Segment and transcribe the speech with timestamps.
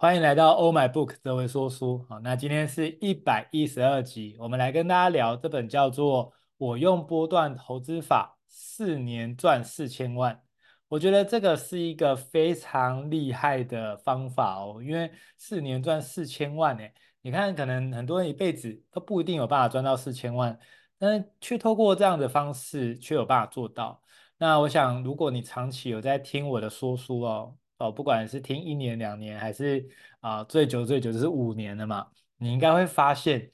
[0.00, 2.06] 欢迎来到 Oh My Book 这位说书。
[2.08, 6.26] 好，那今天是一百一十二集，我们来跟大家聊这本叫做
[6.56, 10.32] 《我用波段投资法四年赚四千万》。
[10.86, 20.56] 我觉得这个是一个非常厉害的方法哦，因为四年赚四千万，诶，你看，可能很多人一辈子都不一定有办法赚到四千万，
[20.96, 24.00] 但是却透过这样的方式，却有办法做到。
[24.38, 27.56] 那我想，如果你长期有在听我的说书哦。
[27.78, 29.88] 哦，不管是听一年两年，还是
[30.20, 33.50] 啊、最久最久就是五年的嘛，你应该会发现，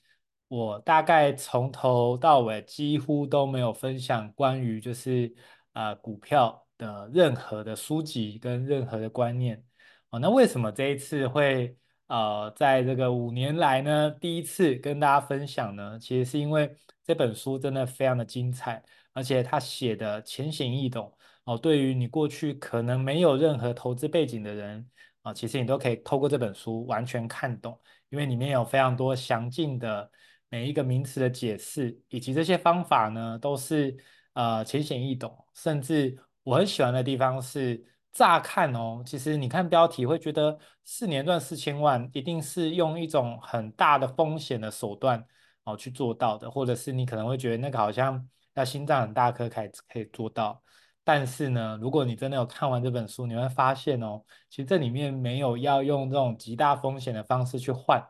[0.49, 5.35] 我大概从头到尾几乎都没有分享关于就是
[5.73, 9.63] 啊、股票的任何的书籍跟任何的观念。
[10.11, 15.99] 哦，那为什么这一次会呃在这个五年来呢，第一次跟大家分享呢？
[15.99, 21.13] 其实是因为这本书真的非常的精彩，而且他写的浅显易懂。
[21.45, 24.89] 哦，对于你过去可能没有任何投资背景的人
[25.23, 30.11] 啊，其实你都可以透过这本书完全看懂，因为里面有非常多详尽的
[30.49, 33.95] 每一个名词的解释，以及这些方法呢都是
[34.33, 45.23] 呃浅显易懂，甚至我很喜欢的地方是乍看哦，其实你看标题会觉得四年赚四千万，一定是用一种很大的风险的手段
[45.65, 50.63] 哦去做到的，或者是你可能会觉得那个好像要心脏很大颗才可以做到。
[51.07, 58.03] 但是呢，如果你真的有看完这本书，你会发现哦，其实这里面没有要用这种极大风险的方式去换，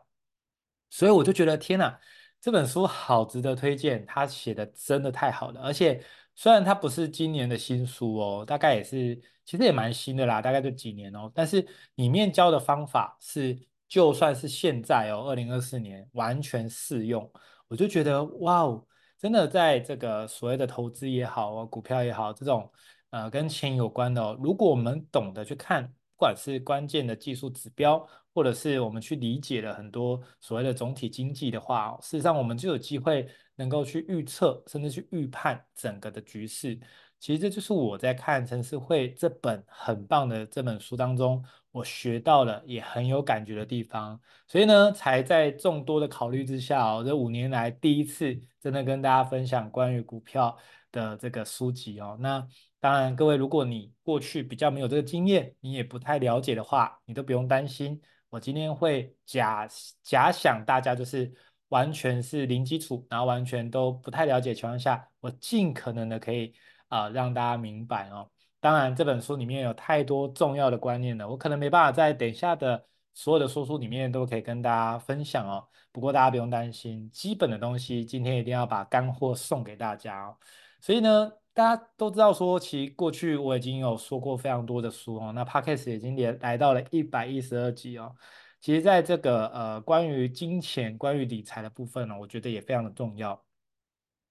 [0.89, 1.99] 所以我就觉得天哪，
[2.39, 5.59] 这本书好值得推荐，它写的真的太好了。
[5.61, 6.01] 而且
[6.35, 13.59] 虽然它不是今年的新书哦，大概也是其实也蛮新的啦，大概就几年哦，但是里面教的方法是
[13.89, 17.29] 就算是现在哦，二零二四年完全适用，
[17.67, 18.87] 我就觉得哇哦。
[19.25, 22.71] 真的在这个所谓的投资也好，股票也好，这种
[23.09, 36.79] 呃跟钱有关的哦，如果我们懂得去看，不管是关键的技术指标，或者是我们去理解了很多所谓的总体经济的话，事实上我们就有机会能够去预测，甚至去预判整个的局势。
[37.25, 50.55] 其实这就是我在看《城市会》这本很棒的这本书当中，我学到了也很有感觉的地方，所以呢，才在众多的考虑之下哦，这五年来第一次真的跟大家分享关于股票
[50.91, 52.15] 的这个书籍哦。
[52.19, 52.47] 那
[52.79, 57.99] 当然，各位如果你过去比较没有这个经验，你也不太了解的话，你都不用担心。
[58.29, 59.67] 我今天会假
[60.03, 61.33] 假想大家就是
[61.69, 66.53] 完全是零基础，然后完全都不太了解的情况下，我尽可能的可以。
[66.87, 68.29] 啊、让大家明白哦。
[68.59, 75.67] 当然，这本书里面有太多重要的观念了，我可能没办法在等下的所有的说书里面都可以跟大家分享哦。
[75.91, 80.35] 不过大家不用担心，基本的东西今天一定要把干货送给大家哦。
[80.81, 85.31] 所以呢，大家都知道说，其实过去我已经有说过非常多的书哦。
[85.31, 88.15] 那 Podcast 已经连来到了一百一十二集哦。
[88.59, 93.39] 其实，在这个呃关于金钱、关于理财的部分呢，我觉得也非常的重要。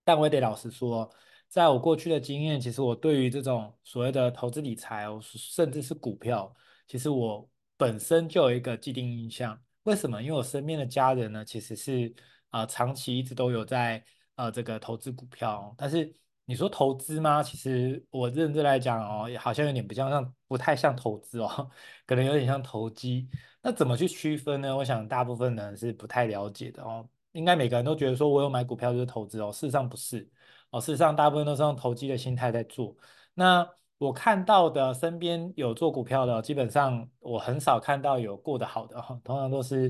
[0.02, 1.08] 但我也得老实说。
[1.54, 6.52] 在我过去的经验，其实我对于这种所谓的投资理财哦，甚至是股票，
[6.88, 9.56] 其实我本身就有一个既定印象。
[9.84, 10.20] 为什么？
[10.20, 12.12] 因为我身边的家人呢，其实是
[12.50, 14.04] 啊、长期一直都有在
[14.34, 15.72] 呃这个投资股票。
[15.78, 16.12] 但是
[16.44, 17.40] 你说投资吗？
[17.40, 21.70] 其实我认真来讲哦，也好像有点不像，像不太像投资哦，
[22.04, 23.28] 可能有点像投机。
[23.62, 24.76] 那怎么去区分呢？
[24.76, 27.08] 我想大部分人是不太了解的哦。
[27.30, 30.28] 应该每个人都觉得说我有买股票就是投资哦，事实上不是。
[30.74, 32.96] 哦，事实上，大部分都是用投机的心态在做。
[33.32, 33.64] 那
[33.96, 39.88] 我看到的身边有做股票的，基本上我很少看到有过得好的，通常都是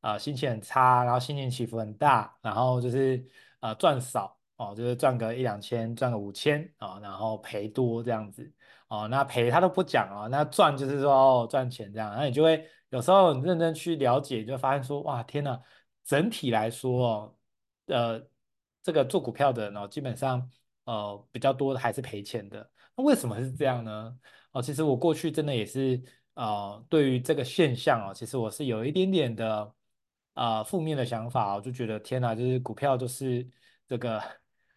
[0.00, 3.16] 啊、呃、心情很差，然后心情起伏很大，然后就是
[3.60, 8.52] 啊、呃、赚少哦，就是赚个一两千，赚个五千啊，然后赔多这样子
[8.88, 9.08] 哦。
[9.08, 15.58] 那赔他都不讲哦，那赚就是说哦赚钱这样，那你就会有时候很认真去了解，就发现说哇天呐，
[16.04, 17.34] 整体来说哦，
[17.86, 18.22] 呃。
[18.88, 20.50] 这个做股票的人哦，基本上
[20.84, 22.66] 呃比较多的还是赔钱的。
[22.96, 24.18] 那为什么是这样呢？
[24.52, 29.74] 哦，其实我过去真的也是呃对于这个现象哦，其实我是有一点点的
[30.32, 33.46] 呃负面的想法哦，就觉得天哪，就是股票就是
[33.86, 34.18] 这个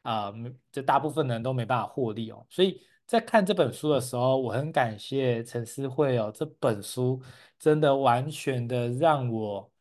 [0.02, 0.34] 啊，
[0.74, 2.46] 这、大部分人都没办法获利哦。
[2.50, 7.22] 所以在看这本书的时候，我很感谢陈思慧哦，这本书
[7.58, 9.72] 真的完全的让我。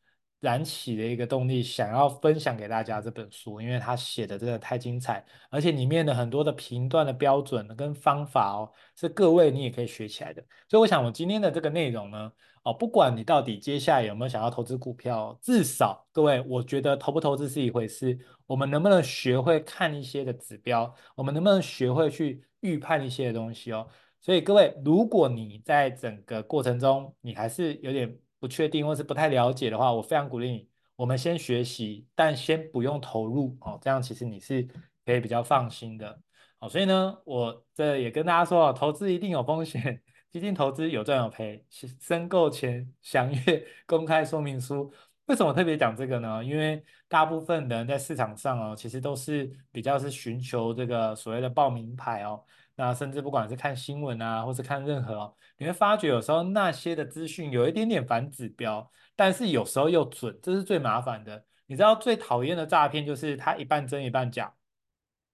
[0.41, 10.43] 燃起的一个动力，想要分享给大家这本书，因为他写的真的太精彩，而且里面的很多的评断的标准跟方法哦，是各位你也可以学起来的。
[10.67, 12.33] 所以我想，我今天的这个内容呢，
[12.63, 23.87] 哦，不管你到底接下来有没有想要投资股票，至少各位，我觉得投不投资是一回事，我们能不能学会看一些的指标，我们能不能学会去预判一些的东西哦。
[24.23, 28.19] 所以各位，如果你在整个过程中，你还是有点。
[28.41, 34.67] 不确定或是不太了解的话，我非常鼓励你，我们先学习，但先不用投入哦，这样其实你是
[35.05, 36.19] 可以比较放心的。
[36.59, 40.03] 好，所以呢，我这也跟大家说啊，投资一定有风险，
[40.33, 44.93] 基金投资有赚有赔，申购前详阅公开说明书。
[45.31, 46.44] 为什么特别讲这个呢？
[46.44, 52.43] 因为大部分的人在市场上哦，其实都是比较是寻求这个所谓的报名牌哦。
[52.75, 61.44] 那甚至不管是看新闻啊，或是看任何哦，你会发觉有时候那些的资讯有一点点反指标，但是有时候又准，这是最麻烦的。
[61.67, 64.53] 你知道最讨厌的诈骗就是它一半真一半假。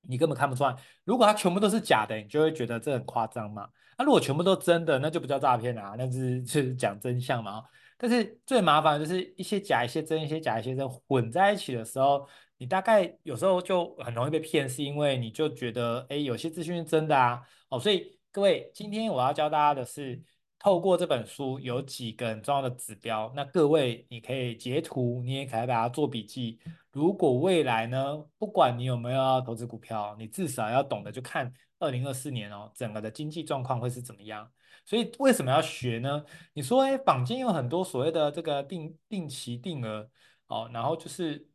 [0.02, 3.66] 你根本看不出来，如果它全部都是假的，你就会觉得这很夸张嘛。
[3.96, 7.64] 那、如果全部都真的，那就不叫诈骗啊，那是就是讲真相嘛。
[7.98, 12.28] 但是最麻烦的就是一些假一些真，一些假一些真混在一起的时候，
[12.58, 17.42] 你大概有时候就很容易被骗，是因为你就觉得哎，有些资讯是真的啊。
[17.68, 20.22] 哦，所以各位，今天我要教大家的是，
[20.58, 26.58] 透过这本书有几个很重要的指标，那各位你可以截图，你也可以把它做笔记。
[26.92, 34.50] 如果未来呢，不管你有没有投资股票，你至少要懂得就看二零二四年哦，整个的经济状况会是怎么样。
[34.86, 36.24] 所以为什么要学呢？
[36.54, 40.08] 你说，哎，坊间有很多所谓的这个定定期定额
[40.46, 41.46] 哦，然后就是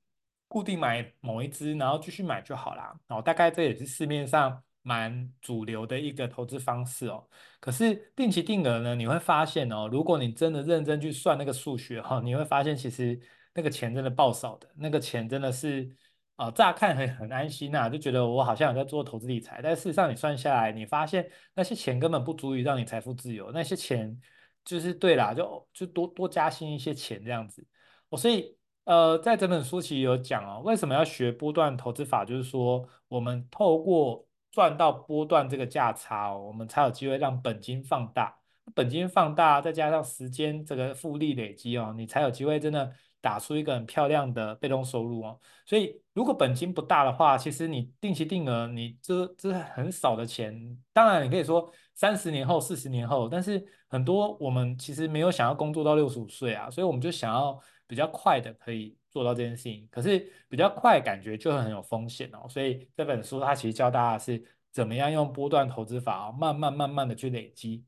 [0.47, 2.93] 固定买某一支，然后继续买就好啦。
[3.07, 7.27] 哦，大概这也是市面上蛮主流的一个投资方式哦。
[7.59, 13.19] 可是定期定额呢，你会发现哦，如果你真的认真去算那个数学哈，你会发现其实。
[13.53, 15.93] 那个钱真的爆少的，那个钱真的是
[16.41, 24.19] 啊、乍看很很安心呐、啊，就觉得我好像有在做投资理财，但事实上你算下来，你发现那些钱根本不足以让你财富自由，那些钱
[24.65, 27.63] 就是对啦，就就多多加薪一些钱这样子。
[28.09, 38.35] 我、所以呃，在整本书其实有讲哦，为什么要学波段投资法，就是说我们透过赚到波段这个价差哦，我们才有机会让本金放大，
[38.73, 42.91] 本金放大再加上时间这个复利累积哦，你才有机会真的。
[43.21, 50.75] 打出一个很漂亮的被动收入哦，所以如果本金不大的话，其实你定期定额，你这这很少的钱。
[50.91, 59.87] 当然，你可以说三十年后、四十年后，但是很多我们其实没有想要工作到六十五岁啊，所以我们就想要比较快的可以做到这件事情。
[59.91, 67.85] 可是比较快感觉就很有风险哦，所以这本书它其实教大家是怎么样用波段投资法哦，慢慢慢慢的去累积。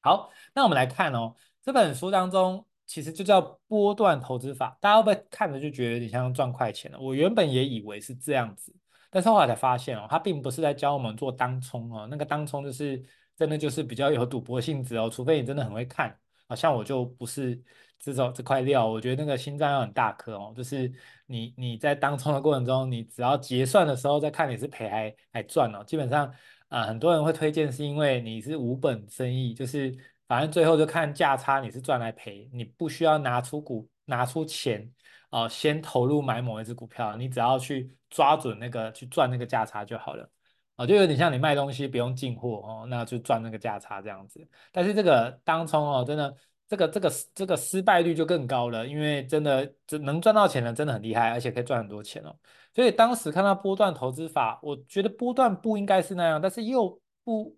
[0.00, 2.64] 好，那我们来看哦，这本书当中。
[2.86, 7.00] 其实就叫波段投资法，大家会不会看着就觉得有点像赚快钱了？
[7.00, 8.74] 我原本也以为是这样子，
[9.10, 13.02] 但是后来才发现哦，它并不是在教我们做当冲哦，那个当冲就是
[13.36, 16.14] 真的就是比较有赌博性质哦，除非你真的很会看
[16.46, 17.58] 啊，像我就不是
[17.98, 20.92] 这种这块料，我觉得那个心脏要很大颗哦，就是
[21.26, 26.30] 你你在当冲的过程中，你只要结算的时候再看你是赔还还赚哦，基本上
[26.68, 29.96] 啊，很多人会推荐是因为你是无本生意，就是。
[30.34, 34.92] 反正最后就看价差，你是赚来赔，你不需要拿出股拿出钱
[35.30, 40.28] 哦、先投入买某一只股票，你只要去抓准那个去赚那个价差就好了
[40.74, 44.44] 哦、就有点像你卖东西不用进货哦，那就赚那个价差这样子。
[44.72, 46.36] 但是这个当冲哦，真的
[46.66, 52.36] 这个这个这个失败率就更高了，因为真的这能赚到钱的真的很厉害，而且可以赚很多钱哦。
[52.74, 57.56] 所以当时看到波段投资法，我觉得波段不应该是那样，但是又不。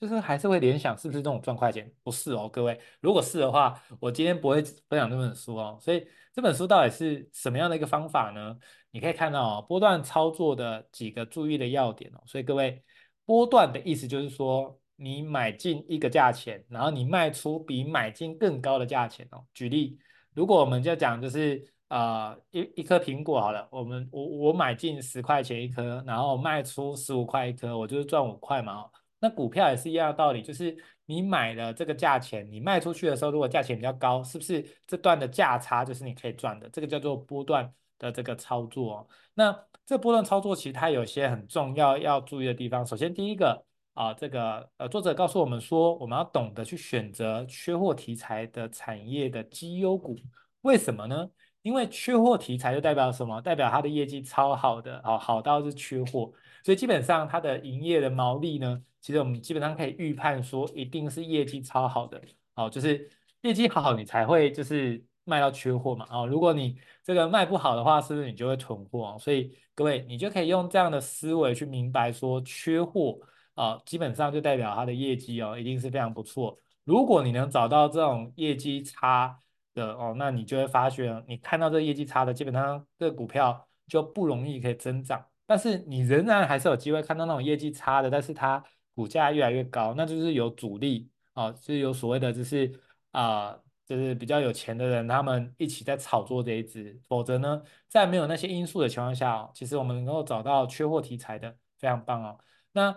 [0.00, 1.92] 就是还是会联想是不是这种赚快钱？
[2.02, 5.76] 不是哦，各位，如果是的话，我今天不会分享这本书哦。
[5.78, 8.56] 所以这本书到底是什么样的一个方法呢？
[8.90, 12.22] 你可以看到哦，波段操作的几个注意的要点哦。
[12.24, 12.82] 所以各位，
[13.26, 19.44] 波段的意思就是说，你买进一个价钱，然后你卖出比买进更高的价钱哦。
[19.52, 19.98] 举例，
[20.32, 28.86] 如果我们就讲就是呃一一颗苹果好了，我们我我买进十块钱一颗，然后卖出十五块一颗，我就是赚五块嘛。
[29.20, 36.68] 那股票也是一样的道理，就是你买了这个价钱，你卖出去的时候，如果价钱比较高，是不是这段的价差就是你可以赚的？
[36.70, 39.06] 这个叫做波段的这个操作。
[39.34, 42.84] 那这波段操作其实它有些很重要要注意的地方。
[42.84, 43.62] 首先第一个
[43.92, 50.16] 啊，这个呃作者告诉我们说，我们要懂得去选择缺货题材的产业的绩优股。
[50.62, 51.28] 为什么呢？
[51.62, 53.38] 因为缺货题材就代表什么？
[53.42, 56.32] 代表它的业绩超好的哦，好到是缺货，
[56.64, 58.82] 所以基本上它的营业的毛利呢？
[59.00, 62.20] 其实我们基本上可以预判说，一定是业绩超好的，
[62.54, 69.16] 哦，就是业绩好，你才会就是卖到缺货嘛，哦，如果你这个卖不好的话，是不是你就会囤货？
[69.18, 73.18] 所以各位，你就可以用这样的思维去明白说，缺货
[73.54, 76.58] 啊，基本上就代表它的业绩哦，一定是非常不错。
[76.84, 79.38] 如果你能找到这种业绩差
[79.72, 85.24] 的哦，那你就会发觉，你看到这业绩差的，基本上这股票就不容易可以增长。
[85.46, 88.62] 但是你仍然还是有机会看到那种业绩差的，但是它。
[88.94, 92.72] 股价越来越高，那就是有主力哦，就是有所谓的，就是
[93.12, 97.00] 啊、就是比较有钱的人，他们一起在炒作这一支。
[97.08, 102.38] 否则呢，在没有那些因素的情况下，其实我们能够找到缺货题材的，非常棒哦。
[102.72, 102.96] 那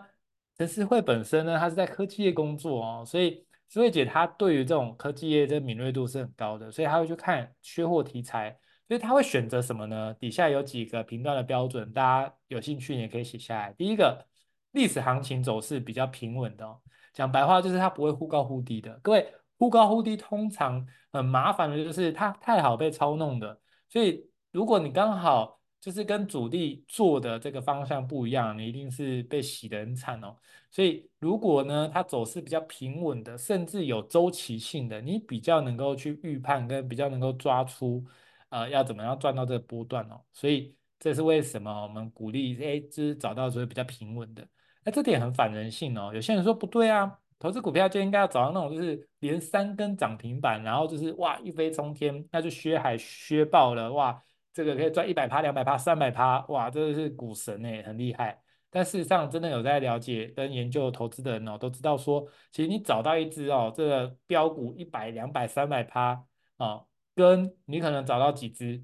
[0.57, 8.55] 陈思慧本身呢，他是在科技业工作哦，所以思慧姐她对于这种科技业的敏锐度是很高的，所以她会去看缺货题材。
[8.87, 10.13] 所以她会选择什么呢？
[10.15, 13.73] 底下有几个评断的标准，大家有兴趣也可以写下来。
[13.73, 14.23] 第一个，
[14.73, 16.79] 历史行情走势比较平稳的哦，
[17.13, 18.99] 讲白话就是它不会忽高忽低的。
[19.01, 23.59] 各位，忽高忽低通常很麻烦的就是它太好被操弄的。
[23.89, 30.35] 所以如果你刚好就是跟主力做的这个方向不一样，你一定是被洗得很惨哦。
[30.71, 38.03] 所以如果呢，它走势比较平稳的，甚至有周期性的，你比较能够去预判跟比较能够抓出。
[38.49, 40.21] 呃，要怎么样赚到这个波段哦？
[40.31, 44.47] 所以这是为什么我们鼓励哎，就是找到所谓比较平稳的。
[44.85, 46.11] 那这点很反人性哦。
[46.13, 54.21] 有些人说不对啊，投资股票就应该要找到那种就是连三根涨停板，然后就是哇一飞冲天，那就削海削爆了哇，
[54.53, 58.39] 这个可以赚一百趴、两百趴、三百趴，哇，这个是股神哎，很厉害。
[58.69, 66.25] 但事实上，真的有在了解跟研究投资的人哦，都知道说，其实你找到一只哦，这个标股一百、两百、三百趴
[66.57, 66.81] 啊。
[67.15, 68.83] 跟你可能找到几只，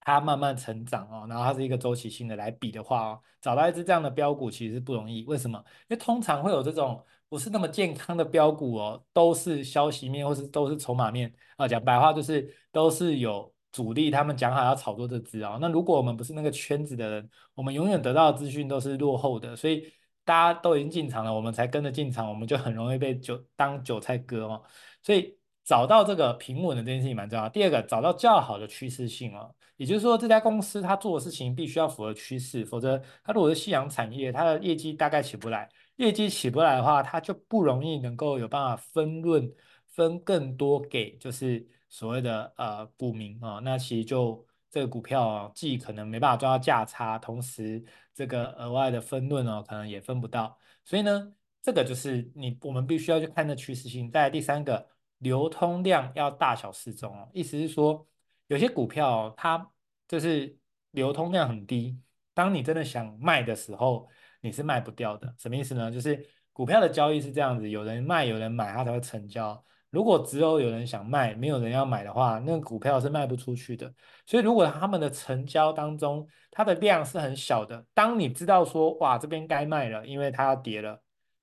[0.00, 5.24] 它慢慢成长哦，然后它是一个周期性的来比的话哦，找到一只这样的标股其实是不容易。
[5.24, 5.58] 为什么？
[5.88, 11.68] 因为通常会有这种不是那么健康的标股哦，都是消息面或是都是筹码面啊。
[11.68, 15.58] 讲白话就是都是有主力他们讲好要炒作这只哦。
[15.60, 19.92] 那如果我们不是那个圈子的人，我们永远得到的资讯都是落后的，所以
[20.24, 24.62] 大家都已经进场了，我们才跟着进场，我们就很容易被韭当韭菜割哦。
[25.02, 25.36] 所以。
[25.62, 27.48] 找到这个平稳的这件事情蛮重要。
[27.48, 35.66] 第二个，找到较好的趋势性哦，也就是说，这家公司它做的事情必须要符合趋势，否则它如果是夕阳产业，它的业绩大概起不来。
[35.96, 39.50] 业绩起不来的话，它就不容易能够有办法分润
[39.86, 43.58] 分更多给就是所谓的呃股民哦。
[43.64, 47.82] 那其实就这个股票哦，既可能没办法赚到价差，同时
[48.14, 50.58] 这个额外的分润哦，可能也分不到。
[50.84, 51.32] 所以呢，
[51.62, 54.10] 这个就是你我们必须要去看的趋势性。
[54.10, 54.86] 再来第三个。
[55.20, 58.06] 流通量要大小适中哦，意思是说，
[58.50, 59.64] 有些股票，它
[60.08, 60.58] 就是
[60.90, 61.96] 流通量很低，
[62.34, 64.08] 当你真的想卖的时候，
[64.40, 65.32] 你是卖不掉的。
[65.38, 65.88] 什么意思呢？
[65.88, 69.64] 就是股票的交易是这样子，有人卖，有人买，它才会成交。
[69.90, 73.94] 如果只有有人想卖，没有人要买的话，那个股票是卖不出去的。
[74.26, 81.00] 所以，如果他们的成交当中，它的量是很小的，当你知道说，哇，这边该卖了，因为它要跌了。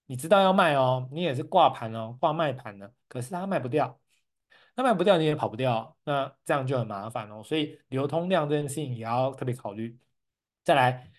[0.08, 3.98] 你知道要卖哦，你也是挂盘哦，挂卖盘的，可是它卖不掉，
[4.78, 7.42] 那卖不掉你也跑不掉，那这样就很麻烦哦。
[7.44, 9.98] 所以流通量这件事情也要特别考虑。
[10.64, 11.12] 再来，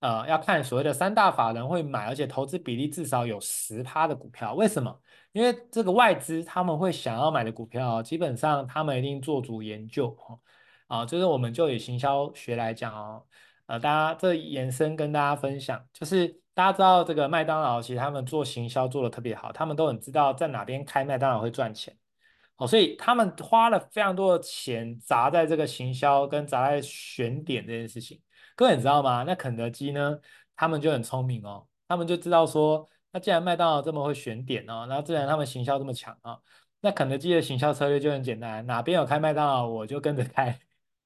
[0.00, 5.00] 呃，要看所谓的三大法人会买，而且投资比例至少有十趴的股票，为什么？
[5.32, 10.38] 因为这个外资他们会想要买的股票，基本上他们一定做足研究哦。
[10.86, 13.24] 啊，就是我们就以行销学来讲哦，
[13.66, 16.40] 呃，大家这延伸跟大家分享就是。
[16.56, 21.94] 大家知道这个麦当劳，其实他们做行销做得特别好，他们都很知道在哪边开麦当劳会赚钱，
[22.56, 28.20] 哦，所以他们花了非常多的钱砸在这个行销跟砸在选点这件事情。
[28.54, 29.22] 各位你知道吗？
[29.26, 30.18] 那肯德基呢，
[30.56, 36.38] 他们就很聪明哦，他们就知道说，那既然麦当劳这么会选点哦，然后自然他们行销这么强啊，
[36.80, 40.58] 那肯德基的行销策略就很简单，哪边有开麦当劳，我就跟着开。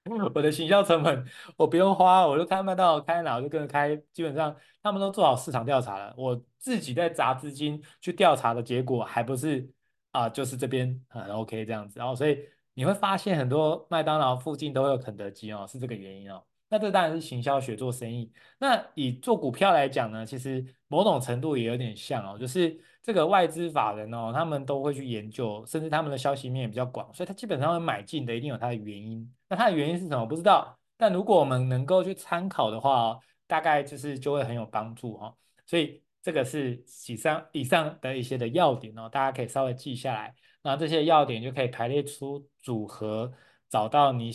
[0.35, 1.26] 我的行销成本
[1.57, 9.69] 我不用花，我就开麦当劳开哪我就跟着开，基本上他们都做好市场调查了，我自己在砸资金去调查的结果还不是
[10.12, 12.38] 啊、就是这边很 OK 这样子，然后所以
[12.74, 16.42] 你会发现很多麦当劳附近都有肯德基哦，是这个原因哦。
[16.68, 18.32] 那这当然是行销学做生意。
[18.58, 29.28] 那以做股票来讲呢，其实某种程度也有点像哦，就是这个外资法人哦，他们都会去研究，甚至他们的消息面也比较广，所以他基本上会买进的一定有它的原因。
[29.48, 30.24] 那它的原因是什么？
[30.24, 30.78] 不知道。
[30.96, 35.34] 但如果我们能够去参考的话哦，大概就是就会很有帮助哈。
[35.66, 40.34] 所以这个是以上以上的一些的要点哦，大家可以稍微记下来。
[40.62, 43.32] 那这些要点就可以排列出组合，
[43.68, 44.32] 找到你。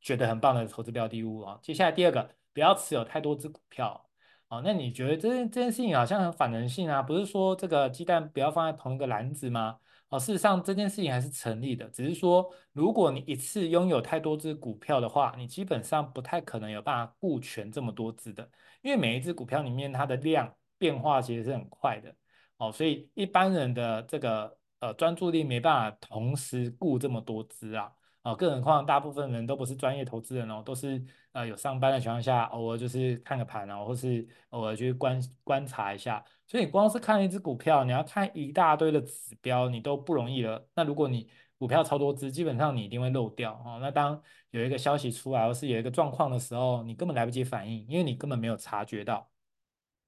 [0.00, 4.08] 觉得很棒的投资标的物啊，接下来第二个，不要持有太多只股票
[4.46, 4.62] 哦。
[4.64, 7.02] 那你觉得这件这件事情好像很反人性啊？
[7.02, 9.76] 不是说这个鸡蛋不要放在同一个篮子吗？
[10.08, 18.48] 哦，事实上这件事情还是成立的，只是说如果你一次拥有太多只股票的话，你基本上不太可能有办法顾全这么多只的，
[18.80, 22.14] 因为每一只股票里面它的量变化其实是很快的
[22.56, 27.92] 哦，所以一般人的这个呃专注力没办法同时顾这么多只啊。
[28.22, 36.22] 哦，更何况大部分人都不是专业投资人哦，都是呃有上班的情况下，偶尔就是看个盘哦，或是偶尔去观观察一下。
[36.46, 40.68] 所以你光是看一只股票，你要看一大堆的指标，你都不容易了。
[40.74, 43.78] 那如果你股票超多只，基本上你一定会漏掉哦。
[43.80, 44.20] 那当
[44.50, 49.30] 有一个消息出来，或是有一个状况的时候，你根本来不及反应，因为你根本没有察觉到。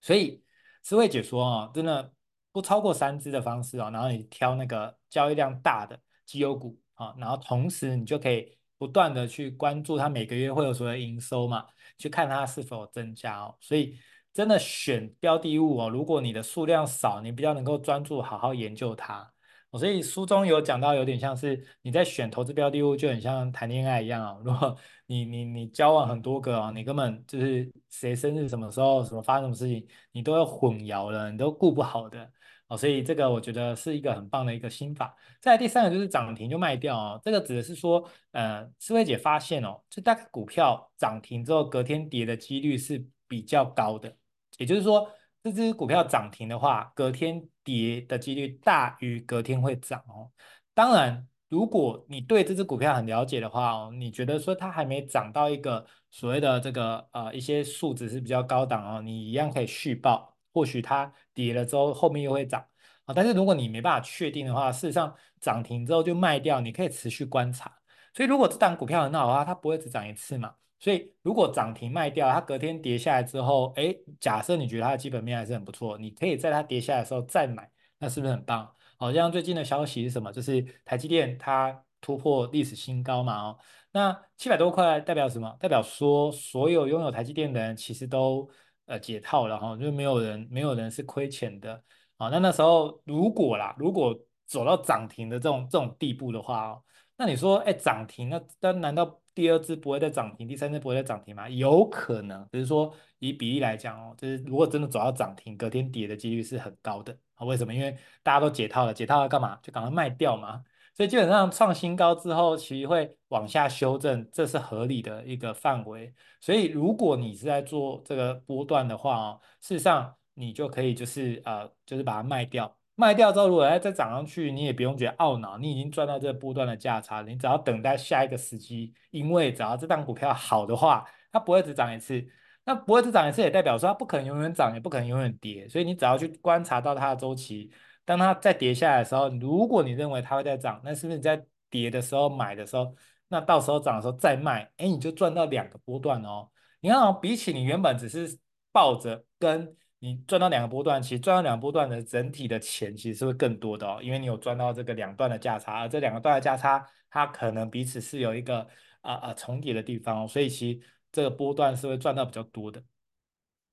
[0.01, 0.43] 所以
[0.83, 2.13] 思维解说啊，真的
[2.53, 11.67] 不超过三只的方式哦，然后你挑那个交易量大的绩优股啊，然后同时你就可以不断的去关注它每个月会有所的营收嘛，
[11.99, 13.55] 去看它是否增加哦。
[13.61, 13.99] 所以
[14.33, 19.31] 真的选标的物哦，如果你的数量少，你比较能够专注好好研究它。
[19.79, 24.37] 所以书中有讲到，有点像是你在选投资标的物，就很像谈恋爱一样啊。
[24.45, 32.29] 如果你你你交往很多个啊，你根本就是谁生日什么时候什么发生什么事情，你都要混淆了，你都顾不好的
[32.67, 32.77] 哦。
[32.77, 35.15] 所以这个我觉得是一个很棒的一个心法。
[35.41, 44.13] 再来第三个就是涨停就卖掉哦，这个指的是说，呃，思维姐发现哦，就大概股票涨停之后隔天跌的几率是比较高的，
[44.59, 45.09] 也就是说。
[45.43, 50.31] 这只股票涨停的话，隔天跌的几率大于隔天会涨哦。
[50.75, 62.63] 当然，如果你对这只股票很了解的话哦，你觉得说它还没涨到一个所谓的这个呃一些数值是比较高档哦，你一样可以续报，或许它跌了之后后面又会涨
[63.07, 63.15] 啊。
[63.15, 67.79] 但是如果你没办法确定的话，事实上涨停之后就卖掉，你可以持续观察。
[68.13, 70.55] 所以如果这档股票很好的话，它不会只涨一次嘛。
[70.81, 78.75] 所以，如果涨停卖掉，它隔天跌下来之后，哎，假设你觉得它的基本面还是很不错，你可以在它跌下来的时候再买，那是不是很棒？
[78.97, 80.33] 好像最近的消息是什么？
[80.33, 83.59] 就是台积电它突破历史新高嘛，哦，
[83.93, 85.55] 那七百多块代表什么？
[85.61, 88.49] 代表说所有拥有台积电的人其实都
[88.87, 91.75] 呃解套了哈，就没有人没有人是亏钱的
[92.17, 92.31] 啊。
[92.31, 96.83] 那那时候如果啦，如果走到涨停的这种这种地步的话哦，
[97.19, 99.20] 那你说，哎，涨停那那难道？
[99.35, 101.49] 第二支不会再涨停，第三支不会再涨停吗？
[101.49, 107.47] 有可能，只是说以比例来讲哦，就是如果真的走到涨停，隔天跌的几率是很高的啊。
[107.47, 107.75] 为什么？
[107.75, 109.59] 因为大家都解套了，解套了干嘛？
[109.63, 110.63] 就赶快卖掉嘛。
[110.95, 116.13] 所以基本上创新高之后，其实会往下修正，这是合理的一个范围。
[116.41, 122.77] 所以如果你是在做这个波段的话哦，事实上你就可以就是呃，就是把它卖掉。
[123.01, 132.23] 卖掉之后，如果再涨上去，你也不用觉得懊恼，你已经赚到这个波段的价差，你只要等待下一个时机，因为只要这档股票好的话，它不会只涨一次，
[132.63, 137.73] 那不会只涨一次也代表说它不可能永远涨，也不可能永远跌，所以你只要去观察到它的周期，
[138.05, 142.95] 当它再跌下来的时候，如果你认为它会再涨，那是不是你在跌的时候买的时候，
[143.29, 146.51] 那到时候涨的时候再卖，哎，你就赚到两个波段哦。
[146.81, 148.39] 你看哦，比起你原本只是
[148.71, 149.75] 抱着跟。
[150.01, 158.67] 你赚到两个波段，其实赚到两个波段的整体的钱其实是会更多的哦，因为你有赚到这个两段的价差，而这两个段的价差，它可能彼此是有一个
[159.03, 160.81] 啊啊、重叠的地方哦，所以其实
[161.13, 162.83] 这个波段是会赚到比较多的。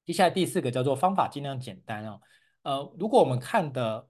[0.05, 2.21] 接下来第四个叫做方法尽量简单哦，
[2.61, 4.07] 呃，如果我们看的。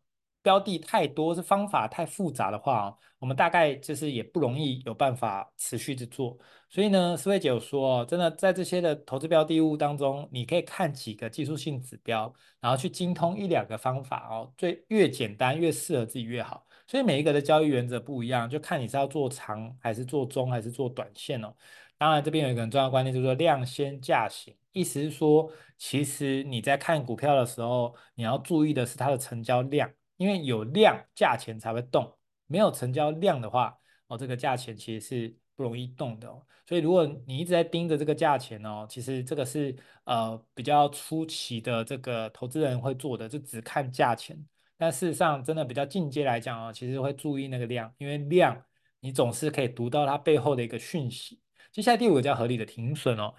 [0.48, 6.38] 标的太多，是方法太复杂的话，我们大概就是也不容易有办法持续的做。
[6.70, 16.66] 所以呢，思维姐有说，真的在这些的投资标的物当中，你可以看几个技术性指标，然后去精通一两个方法哦，最越简单越适合自己越好。
[16.88, 21.54] 所以每一个的交易原则不一样，就看你是要做长还是做中还是做短线哦。
[21.98, 29.92] 当然，这边有一个很重要的观念，就是说量先价行，意思是说，其实你在看股票的时候，你要注意的是它的成交量。
[30.18, 32.14] 因为有量，价钱才会动。
[32.48, 33.78] 没有成交量的话，
[34.08, 36.42] 哦，这个价钱其实是不容易动的哦。
[36.66, 39.76] 所以如果你一直在盯着这个价钱哦，其实这个是
[40.06, 44.38] 呃比较初期的这个投资人会做的，就只看价钱。
[44.78, 48.64] 但事实上，真的比较进阶来讲哦，其实会注意那个量，因为量
[49.00, 51.42] 你总是可以读到它背后的一个讯息。
[51.72, 53.34] 接下来第五个叫合理的停损哦，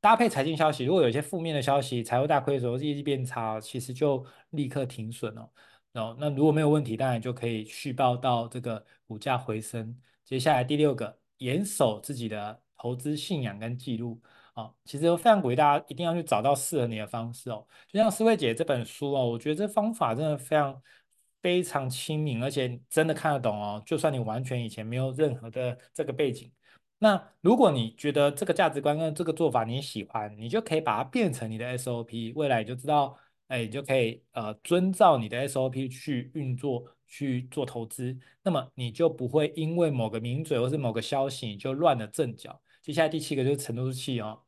[0.00, 5.50] 搭配财经消息，如果有一些负面的消息，财务大亏的时候、业绩变差，其实就立刻停损哦。
[5.94, 9.96] 哦，那如果没有问题，当然就可以续报到这个股价回升。
[10.24, 14.20] 接下来第六个，严守自己的投资信仰跟记录。
[14.54, 17.64] 哦，其实非常鼓励大家一定要去找到适合你的方式哦。
[17.86, 20.82] 就像思慧姐这本书哦，我觉得这方法真的非常
[21.40, 23.80] 非常亲民，而且真的看得懂哦。
[23.86, 26.50] 就算你完全以前没有任何的这个背景，
[26.98, 33.16] 那如果你觉得这个价值观跟这个做法你喜欢，你就可以把它变成你的 SOP，未来你就知道。
[33.54, 42.60] 哎，你就可以呃遵照你的 SOP 去运作去做投资，那么你就不会因为某个名嘴或是某个消息你就乱了阵脚。
[42.82, 44.42] 接下来第七个就是沉住气哦，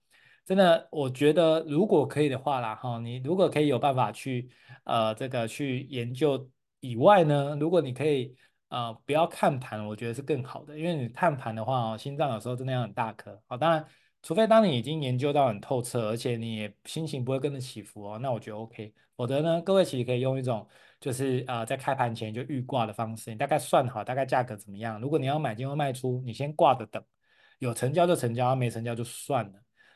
[0.44, 4.50] 真的，我觉得如果可以的话啦哈，你如果可以有办法去
[4.82, 8.34] 呃这个去研究以外呢，如果你可以
[8.70, 13.40] 呃不要看盘，我觉得是更好的，因为你看盘的话哦，心脏有时候真的要很大颗。
[13.46, 13.86] 好，当然。
[14.26, 18.92] 除非当你已经研究到很透彻，而且你也心情不会跟着起伏哦，那我觉得 OK。
[19.16, 20.66] 否则呢，各位其实可以用一种
[20.98, 25.00] 就是呃在开盘前就预挂的方式，你大概算好大概价格怎么样。
[25.00, 27.00] 如果你要买进或卖出，你先挂着等，
[27.60, 29.52] 有成交就成交，没成交就算了。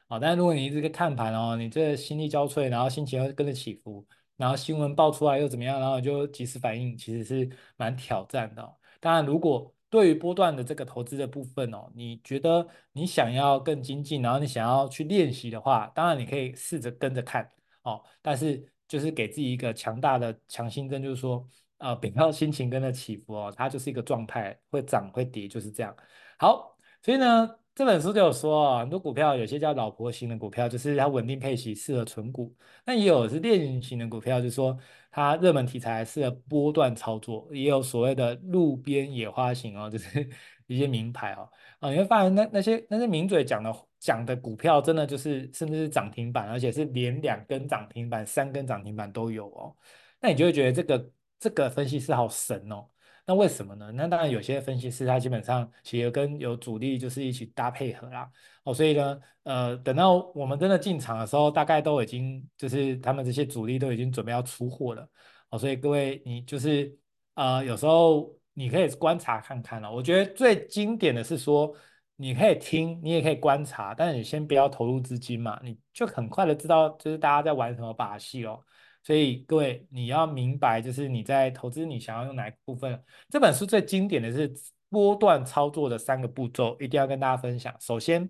[0.06, 8.76] 好，但如果你一直看盘哦，你这心力交瘁，然后心情又跟着起伏，然后新闻爆出来又怎么样，然后就及时反应，其实是蛮挑战的哦。
[9.00, 17.46] 当然，如果对于波段的这个投资的部分哦，你觉得你想要更精进，然后你想要去练习的话，当然你可以试着跟着看
[17.82, 21.46] 哦，但是就是给自己一个强大的强心针，就是说，
[21.78, 25.94] 呃，不要心情跟着起伏哦，它就是一个状态，会涨会跌就是这样。
[26.38, 27.56] 好，所以呢。
[27.72, 32.52] 这本书就有说啊，很多股票有些叫老婆型的股票，就是它稳定配息，适合存股；
[32.84, 34.76] 那也有是链型的股票，就是说
[35.10, 40.28] 它热门题材是波段操作；也有所谓的路边野花型哦， 就是
[40.66, 41.48] 一些名牌哦。
[41.80, 49.74] 啊，你会发现那那些那些名嘴讲的讲的股票，真的就是甚至是涨停板，而且是连两根涨停板、三根涨停板都有哦。
[50.20, 52.86] 那你就会觉得这个这个分析师好神哦。
[53.30, 53.92] 那为什么呢？
[53.92, 58.28] 那当然有些分析师他基本上其实跟有主力就是一起搭配合啦，
[58.64, 65.08] 哦，所以呢，呃，等到我们真的进场的时候，大概都已经就是他们这些主力都已经准备要出货了，
[65.50, 66.92] 哦，所以各位你就是
[67.34, 69.88] 呃有时候你可以观察看看了。
[69.88, 71.72] 我觉得最经典的是说，
[72.16, 78.60] 你可以听，你也可以观察，但是你先不要投入资金嘛，你就很快的知道就是大家在玩什么把戏哦。
[79.02, 83.02] 所以各位，你要明白，就是你在投资，你想要用哪一部分？
[83.28, 84.52] 这本书最经典的是
[84.88, 87.74] 波段操作的三个步骤，一定要跟大家分享。
[87.80, 88.28] 首先，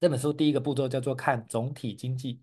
[0.00, 2.42] 这本书第一个步骤叫做看总体经济。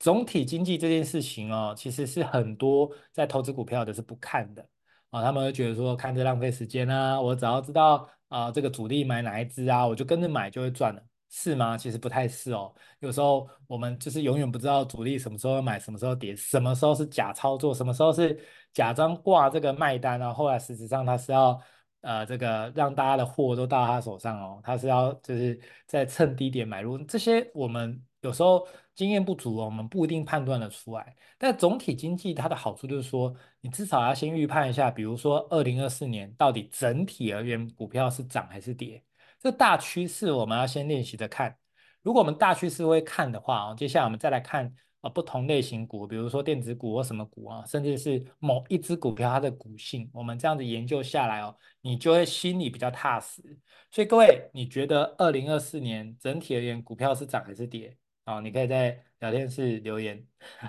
[0.00, 4.68] 总体经济这件事情哦，其实是很多在投资股票的是不看的
[5.10, 11.00] 啊，他们会觉得说看着浪费时间啊，我只要知道啊这个主力买哪一只啊，我就跟着买就会赚了。
[11.36, 11.76] 是吗？
[11.76, 12.72] 其实不太是哦。
[13.00, 18.38] 有时候我们就是永远不知道主力什么时候买，什么时候跌，什么时候是假操作，什么时候是
[18.72, 20.32] 假装挂这个卖单啊。
[20.32, 21.60] 后来实质上他是要
[22.02, 26.96] 呃这个让大家的货都到他手上哦，他是要就是在趁低点买入。
[26.98, 31.16] 这些我们有时候经验不足哦，我们不一定判断得出来。
[31.36, 39.02] 但总体经济它的好处就是说，你至少要先预判一下，比如说二零二四年到底整体而言股票是涨还是跌。
[39.44, 41.54] 这大趋势我们要先练习着看。
[42.00, 53.42] 如果我们大趋势会看的话哦，接下来我们再来看啊不同类型股，比如说电子股或什么股啊，甚至是某一只股票它的股性，我们这样子研究下来哦，你就会心里比较踏实。
[53.90, 57.94] 所以各位，你觉得二零二四年整体而言股票是涨还是跌？
[58.24, 60.26] 啊，你可以在聊天室留言。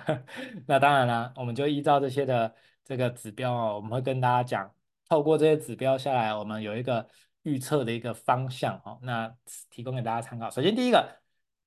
[0.68, 4.70] 那当然了，我们就依照这些的这个指标哦，我们会跟大家讲，
[5.08, 7.08] 透过这些指标下来，我们有一个。
[7.46, 9.32] 预测的一个方向哦，那
[9.70, 10.50] 提供给大家参考。
[10.50, 11.08] 首先，第一个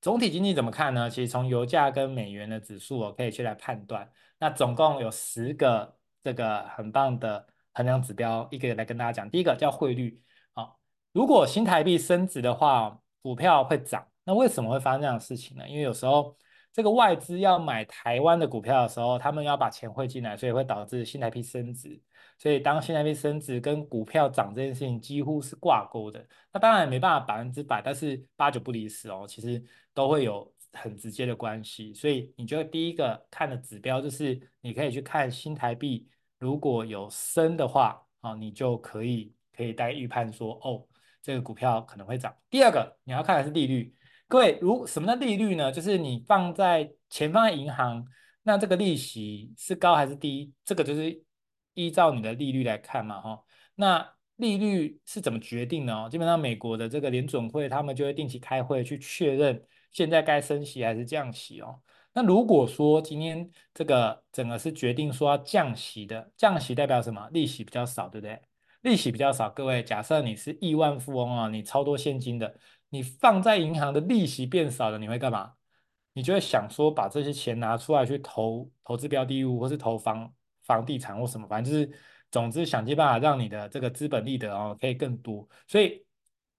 [0.01, 1.09] 总体经济怎么看呢？
[1.09, 4.11] 其实从油价跟美元的指数哦，可以去来判断。
[4.39, 9.29] 那总共有十个这个很棒的衡量指标，一个来跟大家讲。
[9.29, 10.21] 第一个叫汇率，
[10.53, 10.77] 好，
[11.13, 14.05] 如果新台币升值的话，股票会涨。
[14.25, 15.67] 那为什么会发生这样的事情呢？
[15.67, 16.37] 因为有时候
[16.73, 22.01] 这个外资要买台湾的股票的时候，他们要把钱汇进来，所以会导致新台币升值。
[22.41, 26.25] 所以，当新台币升值跟股票涨这件事情几乎是挂钩的。
[26.53, 29.25] 那当然也没办法百分之百，但是八九不离十哦。
[29.27, 29.61] 其实
[29.93, 31.93] 都会有很直接的关系。
[31.93, 36.07] 所以，你就第一个看的指标就是，你可以去看新台币
[36.39, 40.87] 如果有升的话，啊，你就可以可以大概预判说，哦，
[41.21, 42.33] 这个股票可能会涨。
[42.49, 43.93] 第二个你要看的是利率。
[44.29, 45.69] 各位，如什么的利率呢？
[45.73, 48.05] 就是你放在钱放在银行，
[48.43, 50.53] 那这个利息是高还是低？
[50.63, 51.21] 这个就是。
[51.87, 53.43] 依照你的利率来看嘛，哈，
[53.75, 56.09] 那利率是怎么决定的哦？
[56.11, 59.61] 基本上美国的这个联准会，他们就会定期开会去确认
[59.91, 61.81] 现在该升息还是降息哦。
[62.13, 67.29] 那如果说今天这个整个是决定说要降息的，降息代表什么？
[67.31, 68.39] 利息比较少，对不对？
[68.81, 72.55] 利息比较少，各位假设你是亿万富翁啊，你超多现金的，
[72.89, 75.53] 你放在银行的利息变少了，你会干嘛？
[76.13, 80.33] 你就会想说把这些钱拿出来去投投资标的物，或是投房。
[80.69, 86.05] 房地产或什么，反正就是，总之想尽办法让你的这个资本利得哦可以更多，所以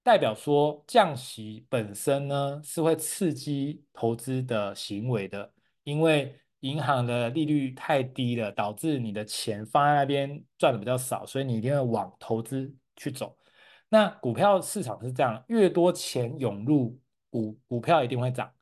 [0.02, 5.52] 代表说降息本身呢是会刺激投资的行为的，
[5.84, 13.36] 因为银行的利率太低了，导致你的钱放在那边赚的比较少，所以你一定会往投资去走。
[13.88, 16.98] 那股票市场是这样，越多钱涌入
[17.30, 18.52] 股股票一定会涨，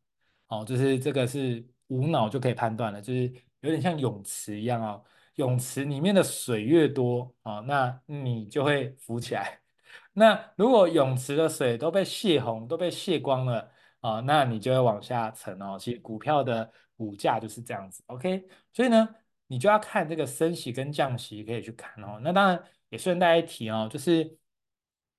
[0.48, 5.02] 哦，就是这个是无脑就可以判断了，就是有点像泳池一样哦。
[5.38, 9.60] 泳池里面的水越多啊，那你就会浮起来。
[10.12, 13.70] 那如果泳池的水都被泄洪，都被泄光了
[14.00, 15.78] 啊，那你就会往下沉哦。
[15.78, 18.44] 其实股票的股价就是这样子，OK。
[18.72, 19.08] 所以呢，
[19.46, 22.18] 你就要看这个升息跟降息，可以去看哦。
[22.20, 24.36] 那当然也顺带一提哦，就是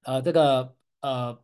[0.04, 1.42] 呃这个呃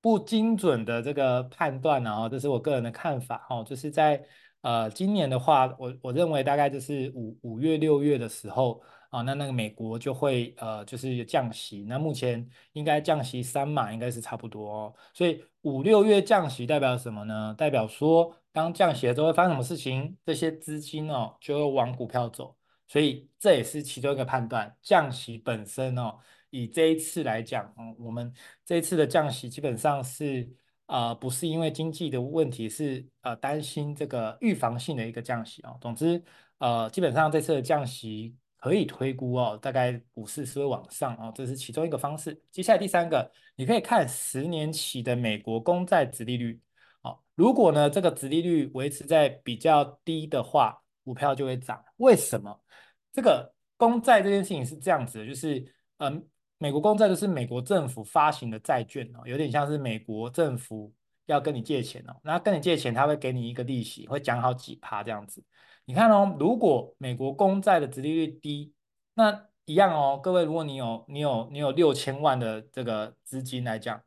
[0.00, 4.24] 不精准的这个判断呢，哦，这是我个人的看法哦，就是在
[4.62, 8.82] 呃今年的话，我我认为大概就是五五月六月的时候。
[9.12, 11.84] 啊，那那个美国就会呃，就是降息。
[11.86, 14.94] 那目前应该降息三码，应该是差不多哦。
[15.12, 17.54] 所以五六月降息代表什么呢？
[17.58, 20.16] 代表说，当降息了之后会发生什么事情？
[20.24, 22.56] 这些资金哦，就会往股票走。
[22.88, 24.74] 所以这也是其中一个判断。
[24.80, 26.16] 降息本身哦，
[26.48, 28.32] 以这一次来讲，嗯，我们
[28.64, 30.50] 这一次的降息基本上是
[30.92, 35.78] 呃，不是因为经济的问题，是呃担心这个预防性的一个降息哦。
[35.80, 36.22] 总之，
[36.58, 38.36] 呃，基本上这次的降息。
[38.62, 42.40] 可以推估哦，大概股市是会往上哦，这是其中一个方式。
[42.52, 46.60] 接下来第三个，你可以看十年期的美国公债殖利率。
[47.02, 51.84] 哦，如果呢这个殖利率维持在比较低的话，股票就会涨。
[51.96, 52.56] 为什么？
[53.12, 55.66] 这个公债这件事情是这样子的，就是
[55.98, 56.24] 嗯、
[56.62, 60.94] 美国公债就是美国政府发行的债券哦，有点像是美国政府
[61.26, 65.42] 要跟你借钱哦，那跟你借钱，他会给你一个利息，会讲好几趴这样子。
[65.86, 68.72] 你看哦，如果美国公债的殖利率低，
[69.14, 70.20] 那一样哦。
[70.22, 74.00] 各位，如果你有你有你有六千万的这个资金来讲，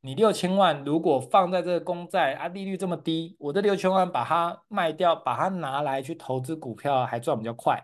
[0.00, 7.80] 你六千万如果放在这个公债啊，利率这么低，我这六千万把它卖掉，把它拿来去投资股票，还赚比较快，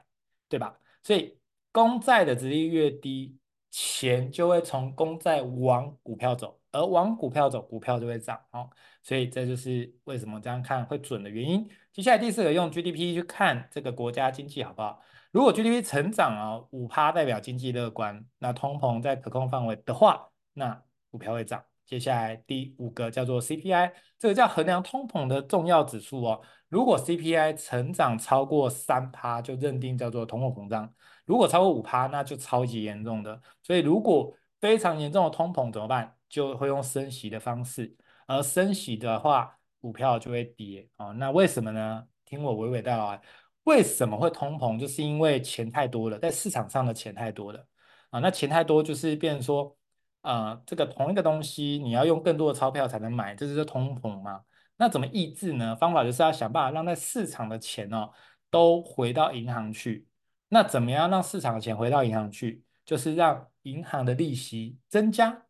[0.48, 0.76] 对吧？
[1.04, 1.38] 所以
[1.70, 3.36] 公债的殖利率越低，
[3.78, 8.70] 钱就会从公债往股票走，而往股票走，股票就会涨哦。
[9.02, 11.68] 所以这就是为什么这样看会准的原因。
[11.92, 14.98] 接下来第四个，用 GDP 去看这个国家经济好不好？
[15.30, 21.62] 如果 GDP 成长啊五趴代表经济乐观，那通膨在可控范围的话，那股票会涨。
[21.84, 26.40] 接下来第五个叫做 CPI，这个叫衡量通膨的重要指数哦。
[26.70, 30.88] 如果 CPI 成长超过三趴，就认定叫做通货膨胀；
[31.26, 33.38] 如果超过五趴，那就超级严重的。
[33.62, 36.16] 所以如果非常严重的通膨怎么办？
[36.28, 37.94] 就会用升息的方式，
[38.26, 39.52] 而升息的话。
[39.78, 42.04] 股票就会跌啊、哦，那为什么呢？
[42.24, 43.20] 听我娓娓道来，
[43.64, 44.76] 为什么会通膨？
[44.76, 47.64] 就是因为钱太多了，在市场上的钱太多了
[48.10, 48.18] 啊。
[48.18, 49.76] 那钱太多就是变成说，
[50.22, 54.42] 呃，这个同一个东西你要用更多的钞票才能买，这就是通膨嘛。
[54.76, 55.76] 那怎么抑制呢？
[55.76, 58.10] 方法就是要想办法让在市场的钱哦
[58.50, 60.04] 都回到银行去。
[60.48, 62.62] 那怎么样让市场的钱回到银行去？
[62.85, 65.42] 就是让银行的利息增加。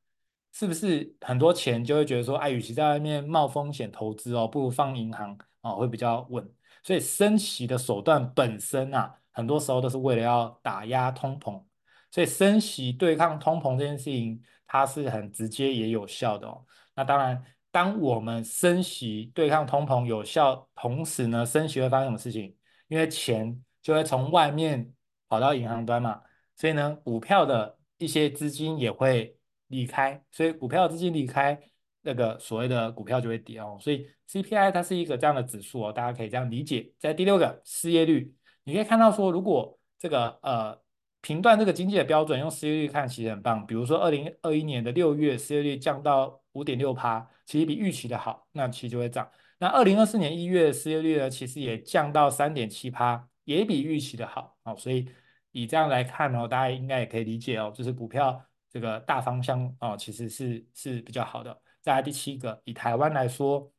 [0.53, 6.51] 是不是很多钱就会觉得说，哎，与其在外面冒风险投资哦，不如放银行哦，会比较稳。
[6.83, 11.63] 所以升息的手段本身啊，很多时候都是为了要打压通膨。
[12.11, 16.65] 所以升息对抗通膨这件事情，它是很直接也有效的哦。
[16.95, 22.57] 那当然，当我们升息对抗通膨有效，同时呢，升息会发生什么事情？
[22.89, 24.93] 因为钱就会从外面
[25.29, 26.21] 跑到银行端嘛，
[26.57, 29.33] 所以呢，股票的一些资金也会。
[29.69, 31.61] 离开，所以股票资金离开，
[32.03, 33.77] 那个所谓的股票就会跌哦。
[33.81, 36.89] 所以 CPI 它是一个这样的指数哦，大家可以这样理解。
[37.01, 40.81] 在第六个失业率，你可以看到说，如果这个呃
[41.21, 43.67] 评断这个经济的标准用失业率看，其实很棒。
[43.67, 49.29] 比如说二零二一年的六月失业率降到五点六趴，其实比预期的好，那其实就会涨。
[49.59, 54.77] 那二零二四年一月失业率呢，其实也降到三点七趴，也比预期的好哦。
[54.77, 55.09] 所以
[55.53, 58.47] 以这样来看哦，大家应该也可以理解哦，就是股票。
[58.69, 61.63] 这个大方向哦，其实是是比较好的。
[61.81, 63.73] 再来第七个，以台湾来说，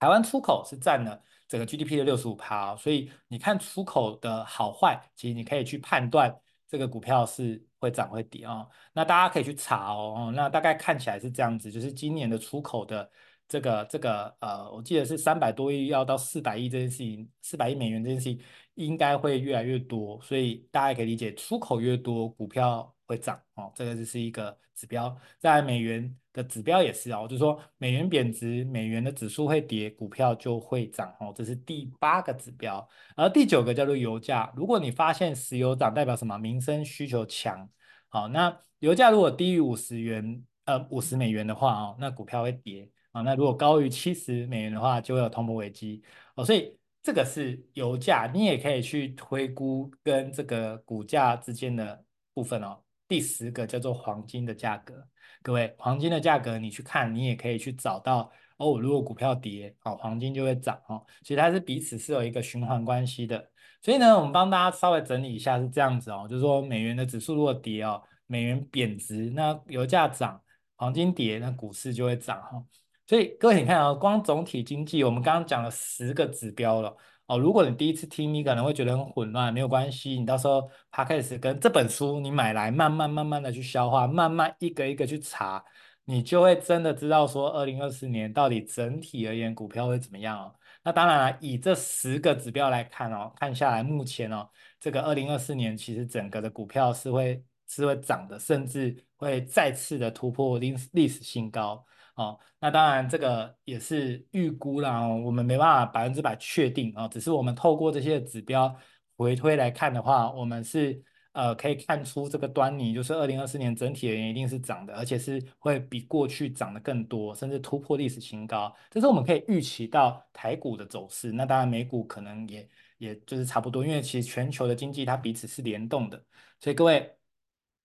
[0.00, 6.34] 台湾出口是占了整个 GDP 的六十五趴，所以你看出口的好坏，其实你可以去判断
[6.66, 8.68] 这个股票是会涨会跌哦。
[8.92, 13.08] 那大家可以去查哦，那大概看起来是这样子，就是今年的出口的
[13.46, 18.40] 这个这个呃，我记得是三百多亿要到四百亿这件事情，四百亿美元这件事情
[18.78, 22.94] 应该会越来越多，所以大家可以理解，出口越多，股票。
[23.08, 25.16] 会涨哦，这个就是一个指标。
[25.38, 31.32] 在美元的指标也是哦，就是说美元贬值，美元的指数会跌，股票就会涨哦。
[31.34, 32.86] 这是第八个指标，
[33.16, 34.52] 而第九个叫做油价。
[34.54, 36.36] 如果你发现石油涨，代表什么？
[36.36, 37.66] 民生需求强。
[38.10, 43.22] 好，那油价如果低于五十元，呃，五十美元的话哦，那股票会跌啊。
[43.22, 46.02] 那如果高于七十美元的话，就会有通膨危机
[46.34, 46.44] 哦。
[46.44, 46.77] 所以
[47.08, 52.78] 这个是油价，你也可以去推估跟这个股价之间的部分哦。
[53.08, 55.08] 第十个叫做黄金的价格，
[55.42, 58.78] 各位，黄金的价格你去看，你也可以去找到哦。
[58.78, 61.02] 如果股票跌，哦，黄金就会涨哦。
[61.22, 63.50] 其实它是彼此是有一个循环关系的。
[63.80, 70.38] 所以呢，我们帮大家稍微整理一下是这样子哦，就是说美元的指数如果跌哦，美元贬值，那油价涨，
[70.76, 72.62] 黄金跌，那股市就会涨哈。
[73.08, 76.94] 所以各位你看啊，光总体经济，我们刚刚讲了十个指标了
[77.26, 77.38] 哦。
[77.38, 85.64] 如果你第一次听，你可能会觉得很混乱，没有关系，你到时候 Podcast 跟这本书你买来，慢慢慢慢的去消化，慢慢一个一个去查，
[86.04, 90.54] 你就会真的知道说，二零二四年到底整体而言股票会怎么样哦。
[90.84, 94.46] 那当然了，以这十个指标来看哦，看下来目前哦，
[94.78, 101.82] 这个二零二四年其实整个的股票是会是会涨的，甚至会再次的突破历历史新高。
[102.18, 108.76] 哦，那当然这个也是预估啦，我们没办法百分之百确定啊，只是我们透过这些指标
[109.16, 111.00] 回推来看的话，我们是
[111.30, 121.30] 呃可以看出这个端倪，就是二零二四年整体而言一定是涨的，而且是会比过去涨得更多，甚至突破历史新高，这是我们可以预期到台股的走势。
[121.30, 126.20] 那当然美股可能也也就是差不多，因为其实全球的经济它彼此是联动的，
[126.58, 127.16] 所以各位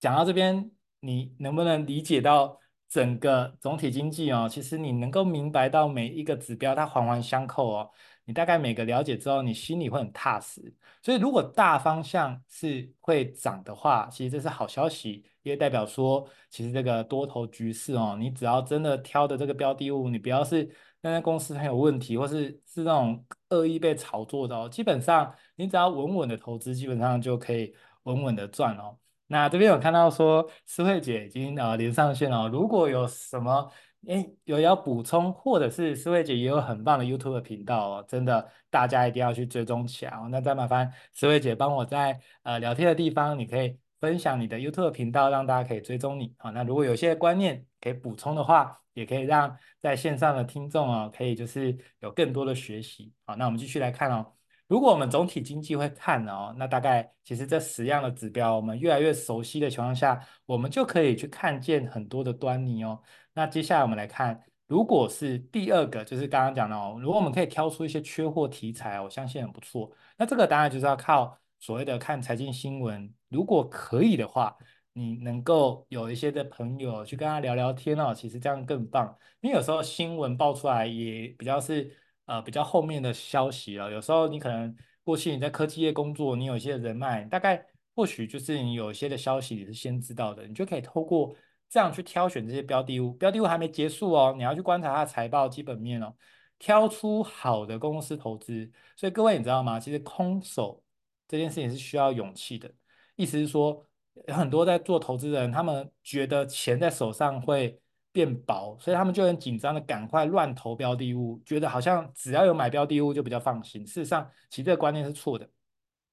[0.00, 2.58] 讲到这边，你能不能理解到？
[2.94, 7.90] 整个总体经济哦，其实你能够明白到每一个指标它环环相扣哦，
[8.24, 10.72] 你大概每个了解之后，你心里会很踏实。
[11.02, 28.96] 所以如果大方向是会涨的话，其实这是好消息，也代表说其实这个多头局势哦，你只要真的挑的这个标的物，你不要是那家公司很有问题，或是是那种恶意被炒作的哦，基本上你只要稳稳的投资，基本上就可以稳稳的赚哦。
[29.26, 32.48] 那这边有看到说，思慧姐已经呃连上线了。
[32.48, 33.70] 如果有什么
[34.06, 40.28] 诶有要补充，或者是思慧姐也有很棒的 YouTube 频道哦，真的大家一定要去追踪起来哦。
[40.30, 46.34] 那再麻烦思慧姐帮我在呃聊天的地方，你可以分享你的 YouTube 频道，让大家可以追踪你。
[46.36, 53.10] 好，那如果有些观念可以补充的话，也可以让在线上的听众哦，可以就是有更多的学习。
[53.24, 54.32] 好，那我们继续来看哦。
[54.74, 63.00] 如果我们总体经济会看哦，那大概其实这十样的指标，我们越来越熟悉的情况下，我们就可以去看见很多的端倪哦。
[63.32, 69.88] 那接下来我们来看，如果是第二个，就是刚刚讲的哦，如果我们可以挑出一些缺货题材，我相信很不错。
[70.18, 74.56] 那这个当然就是要靠所谓的看财经新闻，如果可以的话，
[74.92, 79.16] 你能够有一些的朋友去跟他聊聊天哦，其实这样更棒。
[79.40, 81.96] 因为有时候新闻爆出来也比较是。
[82.26, 83.90] 呃，比较后面的消息了。
[83.92, 91.36] 有时候你可能过去你在科技业工作，你有一些人脉，大概或许就是你有一些的消息你是先知道的，你就可以透过
[91.68, 93.12] 这样去挑选这些标的物。
[93.12, 96.14] 标的物还没结束哦，你要去观察它的财报基本面哦，
[96.58, 98.70] 挑出好的公司投资。
[98.96, 99.78] 所以各位你知道吗？
[99.78, 100.82] 其实空手
[101.28, 102.72] 这件事情是需要勇气的。
[103.16, 103.84] 意思是说，
[104.28, 107.78] 很多在做投资人，他们觉得钱在手上会。
[108.14, 113.84] 变薄，所以他们就很紧张的赶快乱投标的物，觉得好像只要有买标的物就比较放心。
[113.84, 115.50] 事实上，其实这个观念是错的。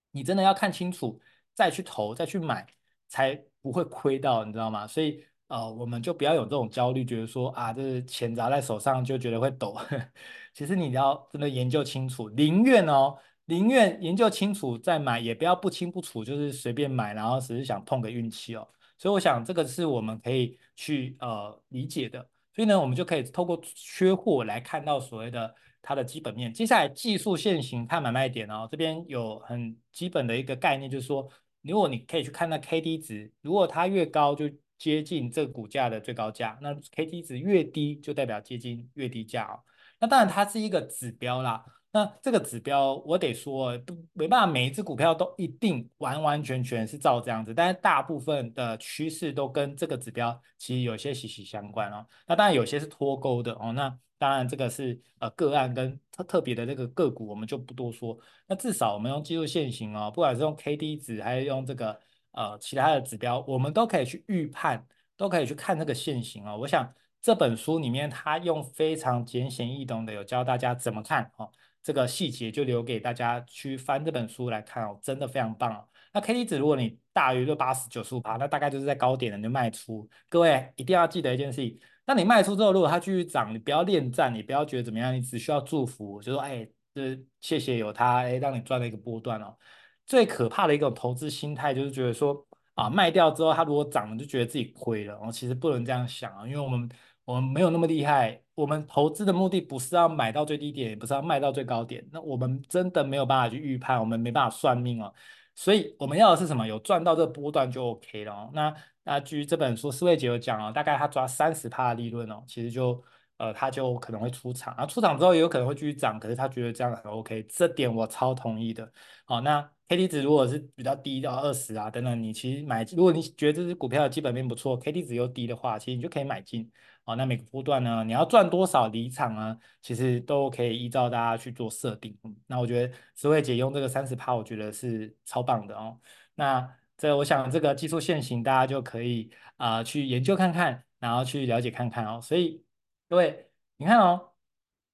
[0.09, 1.21] 你真的要看清楚
[1.53, 2.65] 再去投，再去买，
[3.07, 4.87] 才不会亏到，你知道吗？
[4.87, 9.77] 所以呃，我们就不要有这种焦虑，觉得说啊，这是钱砸在手上就觉得会抖。
[10.55, 18.67] 其实你要真的研究清楚，宁愿哦，宁愿研究清楚再买，也不要不清不楚，就是随便买，然后只是想碰个运气哦。
[19.01, 22.19] 所以我想这个是我们可以去呃理解的，
[22.53, 26.53] 所以呢，我们就可以透过缺货来看到所谓的它的基本面。
[26.53, 31.27] 接下来技术线型看买卖点哦，这边有很基本的一个概念，就是说，
[31.63, 39.57] 如果你可以去看那 K D 值，如果它越高就接近这股价的最高价，那 K D 值越低就代表接近越低价哦。
[39.99, 41.65] 那当然它是一个指标啦。
[41.93, 43.77] 那这个指标，我得说，
[44.13, 52.06] 没办法，每一只股票都一定完完全全是照这样子，但是大部分的趋势都跟这个指标其实有些息息相关哦。
[52.25, 53.73] 那当然有些是脱钩的哦。
[53.73, 58.17] 那当然这个是呃个案跟特特别的这个个股，我们就不多说。
[58.47, 61.99] 那至少我们用技术线型哦，不管是用 K D 值还是用这个
[62.32, 66.58] 呃其他的指标，我们都可以去预判，都可以去看这个线型哦。
[66.58, 66.89] 我想
[67.21, 71.51] 这本书里面它用非常简显易懂的有教大家怎么看哦。
[71.84, 75.88] 这个细节就留给大家去翻这本书来看哦，真的非常棒哦。
[76.13, 80.08] 那 K D 值如果你大于六八十九十五趴，那大概就是在高点了，你就卖出。
[80.30, 89.58] 各位一定要记得一件事情，那你卖出之后，如果它继续涨，你不要恋战，你不要觉得怎么样，你只需要祝福，就说哎，这谢谢有它，哎，让你赚了一个波段哦。
[90.06, 95.17] 最可怕的一种投资心态就是觉得说啊，卖掉之后它如果涨了，就觉得自己亏了。
[95.21, 96.90] 哦，其实不能这样想啊，因为我们。
[97.23, 102.05] 我们没有那么厉害，我们投资的目的不是要买到最低点，也不是要卖到最高点。
[102.12, 105.12] 那我们真的没有办法去预判，我们没办法算命哦。
[105.55, 106.67] 所以我们要的是什么？
[106.67, 108.51] 有赚到这个波段就 OK 了哦。
[108.53, 113.03] 那那据这本书思维姐有讲哦，大概他抓三十趴的利润哦，其实就
[113.37, 118.89] 呃，他就可能会出场，然后出场之后也有可能会继续涨，可是他觉得这样很 OK，这点我超同意的。
[119.25, 126.71] 好，那 KD 值如果是比较低到二十啊等等，你其实买，如果你觉得这支股票的基本面不错，KD 值又低的话，其实你就可以买进。
[127.04, 132.17] 好，那每个波段呢，你要赚多少离场呢，其实都可以依照大家去做设定。
[132.23, 135.99] 嗯，那我觉得思慧姐用这个三十趴，我觉得是超棒的哦。
[136.35, 142.19] 那这我想这个技术线型大家就可以啊，去研究看看，然后去了解看看哦。
[142.21, 142.63] 所以。
[143.12, 144.31] 各位，你看哦，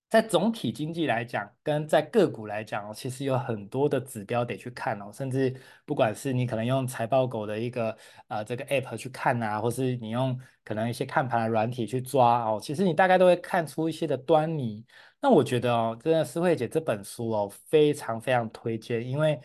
[0.10, 5.12] 在总体经济来讲，跟在个股来讲哦，其实有很多的指标得去看哦。
[5.12, 5.54] 甚至
[5.86, 7.98] 不管是你可能用财报狗的一个
[8.28, 14.86] 呃这个 app 去看啊，或是你用可能一些看盘的软体去抓哦，其实你大概都会看出一些的端倪。
[15.20, 19.40] 那我觉得哦，真的思慧姐这本书哦，非常非常推荐，因为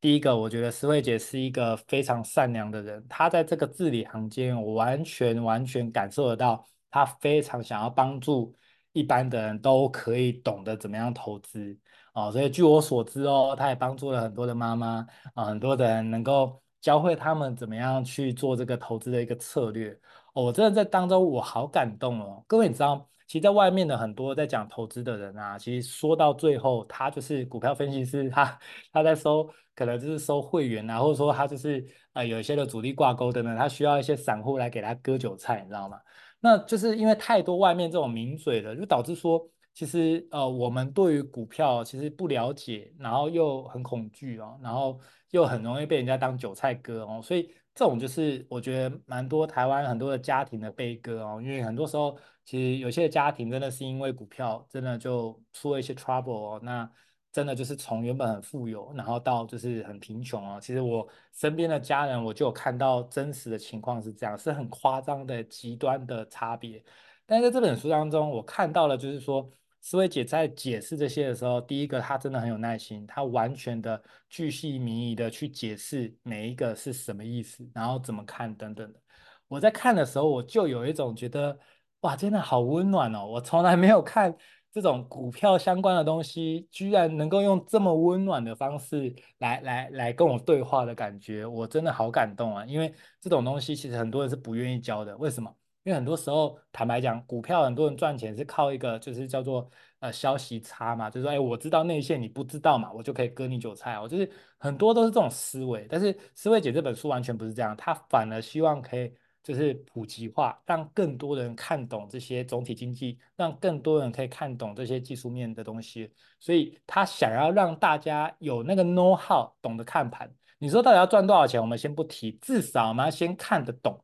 [0.00, 6.66] 第一个，我觉得思慧姐是一个非常善良的人，她在这个字里行间，我完全完全感受得到。
[6.90, 8.54] 她非常想要帮助
[8.96, 11.76] 一般的人都可以懂得怎么样投资
[12.14, 19.90] 哦，所以据我所知哦，他也帮助了很多的妈妈啊，很多的人能够教会他们怎么样去做这个投资的一个策略
[20.32, 20.44] 哦。
[20.44, 28.58] 我真的在当中我好感动哦，各位你知道，其实在外面的很多在讲投资的人啊，其实说到最后，他就是股票分析师，他
[28.90, 36.00] 他在收可能就是收会员啊，或者说他就是呃有一些的主力挂钩的呢，他需要一些散户来给他割韭菜，你知道吗？
[36.40, 56.90] 那就是因为太多外面这种名嘴了，就导致说，其实呃，我们对于股票其实不了解，然后又很恐惧哦，然后又很容易被人家当韭菜割哦，所以这种就是我觉得蛮多台湾很多的家庭的悲歌哦，因为很多时候其实有些家庭真的是因为股票真的就出了一些 trouble 哦，那。
[57.36, 60.58] 真的就是从原本很富有，然后到就是很贫穷哦。
[60.58, 66.82] 其实我身边的家人，我就有看到真实的情况是这样，是很夸张的极端的差别。
[67.26, 69.46] 但在这本书当中，我看到了就是说，
[69.82, 78.98] 思维姐在解释这些的时候，第一个她真的很有耐心，她完全的巨细靡遗的去解释每一个是什么意思，然后怎么看等等的。
[79.46, 81.58] 我在看的时候，我就有一种觉得，
[82.00, 83.26] 哇，真的好温暖哦！
[83.26, 84.34] 我从来没有看。
[84.76, 92.62] 这种股票相关的东西，居然能够用这么温暖的方式来来来跟我对话的感觉，我真的好感动啊！
[92.66, 95.50] 因为这种东西其实很多人是不愿意教的，为什么？
[95.82, 99.66] 因为很多时候，坦白讲，股票很多人赚钱是靠一个就是叫做
[100.00, 105.86] 呃消息差嘛，就是说，哎，我知道内线你不知道嘛，我就可以割你韭菜哦，就是很多都是这种思维。
[105.88, 109.10] 但是思维姐这本书完全不是这样，她反而希望可以。
[109.46, 116.10] 就是普及化，让更多人看懂这些总体经济，让更多人可以看懂这些技术面的东西。
[116.40, 120.28] 所以他想要让大家有那个 know how，懂得看盘。
[120.58, 121.60] 你说到底要赚多少钱？
[121.60, 123.96] 我们先不提，至少我们要先看得懂。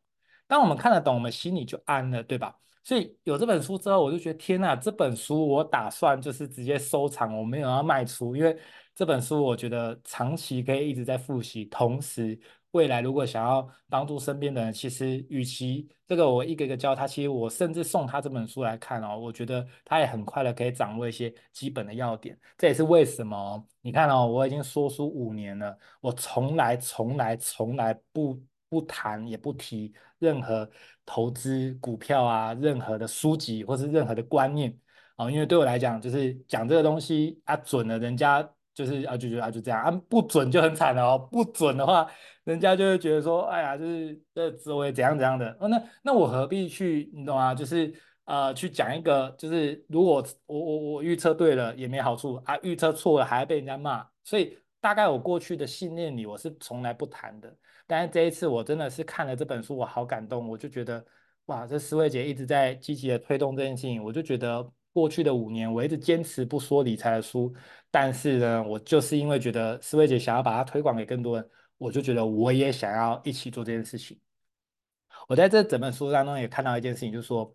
[0.46, 2.56] 当我们看得懂，我们心里就安了，对吧？
[2.84, 8.56] 所以有这本书之后，我就觉得天呐，这本书我打算就是直接收藏，我没有要卖出，因为
[8.94, 12.38] 这本书我觉得长期可以一直在复习，同时。
[12.72, 22.38] 未来如果想要帮助身边的人，其实与其这个我一个一个教他，其实我甚至送他这本书来看哦，我觉得他也很快的可以掌握一些基本的要点。
[22.58, 30.68] 这也是为什么你看哦，我已经说书五年了，我从来从来从来不不谈也不提任何
[31.04, 34.74] 投资股票啊，任何的书籍或是任何的观念
[35.16, 38.48] 啊，因为对我来讲，就是讲这个东西啊准了，人家。
[38.74, 41.18] 就是啊，就觉得啊，就这样啊，不准就很惨了哦。
[41.30, 42.10] 不准的话，
[42.44, 45.54] 人家就会觉得说，哎呀，就是这职位怎样怎样的。
[45.60, 47.54] 哦，那那我何必去，你懂吗？
[47.54, 47.92] 就是
[48.24, 54.06] 呃，去讲一个，就是如果我我我预测对了也没好处啊，预测错了还要被人家骂。
[54.24, 57.54] 所以大概我过去的信念里，我是从来不谈的。
[57.86, 61.04] 但是这一次我真的是看了这本书，我好感动，我就觉得
[61.46, 64.66] 哇，这思慧姐一直在积极的推动这件事情，我就觉得。
[64.92, 67.52] 过去的五年，我一直坚持不说理财的书，
[67.90, 74.18] 但是呢，我就是因为觉得思慧姐想要把它推广给更多人，我就觉得我也想要一起做这件事情。
[75.28, 77.54] 我在这整本书当中也看到一件事情，就是说。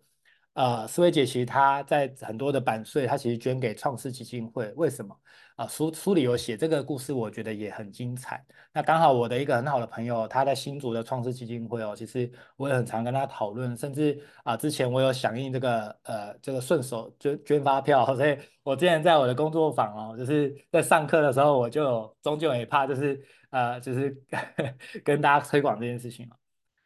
[0.58, 4.68] 呃，诗慧姐其实她在很多的版税，她其实捐给创世基金会。
[4.74, 5.16] 为什么？
[5.54, 8.44] 啊、书书里有写这个故事，我觉得也很精彩。
[8.72, 24.20] 那刚好我的一个很好的朋友，他在新竹的创世基金会哦，其实我也很常跟他讨论，甚至啊、之前我有响应这个呃这个顺手捐捐发票，所以我之前在我的工作坊哦，就是在上课的时候，我就终究也怕就是呃就是
[25.04, 26.28] 跟大家推广这件事情。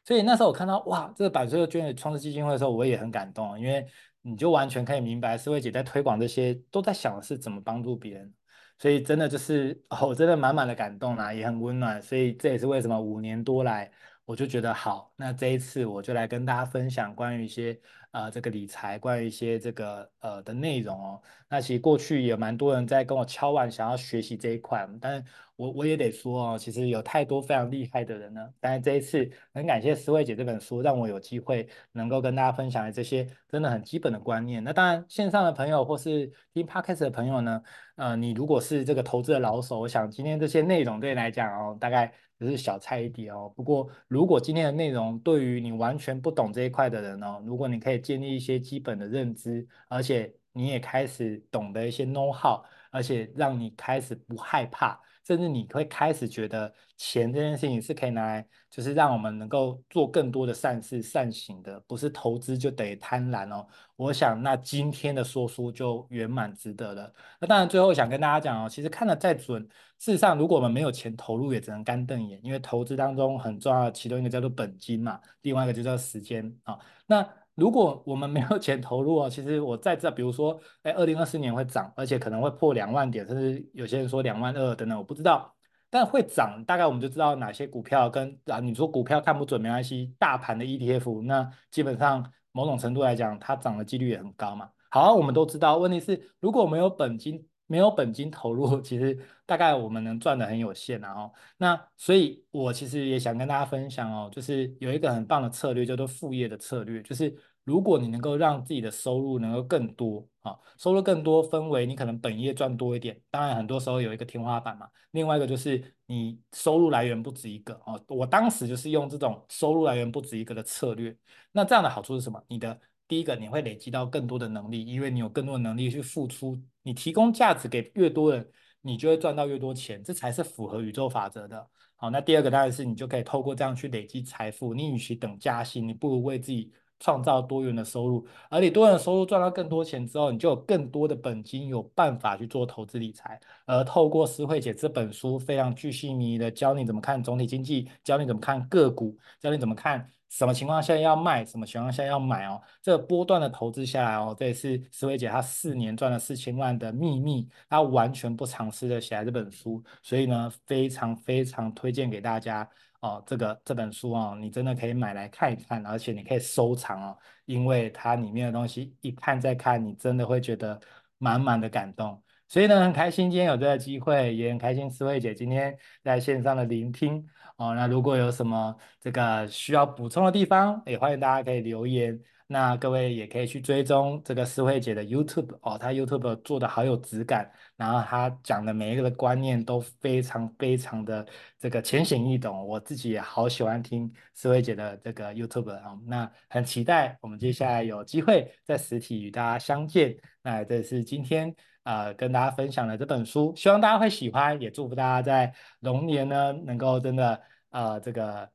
[0.05, 3.87] 所以那时候我看到哇，这个百岁又捐给创世基金会的时候，我也很感动，因为
[4.21, 8.33] 你就完全可以明白思慧姐在推广这些，都在想的是怎么帮助别人。
[8.79, 12.03] 所以真的就是哦，真的满满的感动啊，也很温暖。
[12.03, 13.89] 所以这也是为什么五年多来，
[14.25, 17.79] 我就觉得好，那这一次我就来跟大家分享关于一些
[18.13, 21.21] 呃这个理财，关于一些这个呃的内容哦。
[21.49, 25.23] 那其实过去也蛮多人在跟我敲碗，想要学习这一块，但
[25.57, 28.49] 我我也得说哦，其实有太多非常厉害的人呢。
[28.61, 34.63] 但是这一次很感谢思慧姐这本书，让我有机会能够跟大家分享这些真的很基本的观念。
[34.63, 37.63] 那当然线上的朋友或是听 Podcast 的朋友呢，
[37.97, 42.15] 呃，你如果是这个投资的老手，我想今天这些内容对你来讲哦，大概。
[42.43, 43.53] 只是小菜一碟哦。
[43.55, 55.01] 不过，如果今天的内容对于你完全不懂这一块的人哦，如果你可以建立一些基本的认知，而且你也开始懂得一些 know how，而且让你开始不害怕。
[55.27, 63.67] 甚至你会开始觉得钱这件事情是可以拿来，就是让我们能够做更多的善事、善行的，不是投资就等于贪婪哦。
[63.97, 67.13] 我想那今天的说书就圆满值得了。
[67.41, 69.63] 那当然最后想跟大家讲哦，其实看得再准，
[69.99, 76.79] 事实上如果我们没有钱投入，也只能干瞪眼，因为投资当中很重要的其中一个叫做本金嘛，另外一个就叫时间啊。
[77.07, 85.55] 那如果我们没有钱投入哦，其实我在这，比如说，哎，二零二四年会涨，而且可能会破两万点，甚至有些人说两万二等等，我不知道，
[85.91, 94.71] 但会涨，大概我们就知道哪些股票跟啊，你说股票看不准没关系，大盘的 ETF，那基本上某种程度来讲，它涨的几率也很高嘛。
[94.91, 97.47] 好，我们都知道，问题是如果没有本金。
[97.73, 101.11] 没有本金投入， 其实大概我们能赚的很有限啊。
[101.15, 107.03] 哦，那所以，我其实也想跟大家分享哦，就是有一个很棒的策略，叫做副业的策略。
[107.03, 114.87] 就是如果你能够让自己的收入能够更多啊，收入更多，分为你可能本业赚多一点，当然很多时候有一个天花板嘛。
[115.13, 117.99] 另外一个就是你收入来源不止一个哦。
[118.09, 121.17] 我当时就是用这种收入来源不止一个的策略。
[121.53, 122.43] 那这样的好处是什么？
[122.49, 122.79] 你的
[123.13, 128.49] 第一个，你会累积到更多的能力，因为你有更多的能力去付出，你提供价值给越多人，
[128.81, 131.69] 你就会赚到越多钱，这才是符合宇宙法则的。
[131.95, 134.73] 好，那第二个当然是你就可以透过这样去累积财富。
[134.73, 136.73] 你与其等加薪，你不如为自己。
[137.05, 143.41] 创造多元的收入，而你多元的收入赚到更多钱之后，你就有更多的本金，有办法去做投资理财。
[143.67, 152.59] 而透过思慧姐这本书，非常具细靡遗的教你怎么看总体经济，教你怎么看个股，教你怎么看什么情况下要卖，什么情况下要买哦。
[152.81, 162.67] 这个波段的投资下来哦，这也是思维姐她四年赚了四千万的秘密，她完全不尝试的写这本书，所以呢，非常非常推荐给大家。
[163.01, 170.81] 哦，这个这本书哦，你真的可以买来看一看，而且你可以收藏哦，因为它里面的东西一看再看，你真的会觉得
[171.19, 172.23] 满满的感动。
[172.49, 177.27] 所以呢，很开心今天有这个机会，也很开心思慧姐今天在线上的聆听
[177.57, 177.75] 哦。
[177.75, 182.21] 那如果有什么这个需要补充的地方，也欢迎大家可以留言。
[182.49, 191.27] 那各位也可以去追踪这个思慧姐的 YouTube 哦，她 YouTube 做的好有质感，然后她讲的每一个的观念都非常非常的
[191.59, 200.15] 这个浅显易懂，我自己也好喜欢听思慧姐的这个 YouTube 啊，那很期待我们接下来有机会在实体与大家相见。
[200.43, 208.49] 那这是今天呃跟大家分享了这本书，希望大家会喜欢，也祝福大家在龙年呢能够真的呃这个。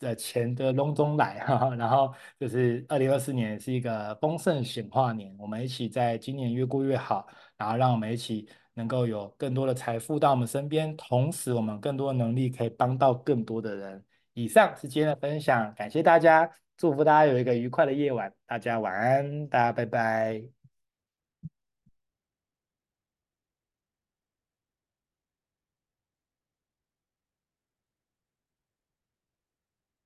[0.00, 7.26] 的钱的隆中来哈，然后就是二零二四年是一个丰盛显化年，我们一起在今年越过越好，
[7.56, 14.04] 然后让我们一起能够有更多的财富到我们身边，同时我们更多的能力可以帮到更多的人。
[14.34, 20.63] 以上是今天的分享，感谢大家，祝福大家有一个愉快的夜晚，大家晚安，大家拜拜。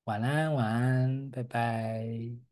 [0.09, 2.48] 晚安，晚安，拜拜。